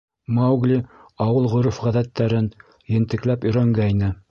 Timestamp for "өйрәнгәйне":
3.51-4.13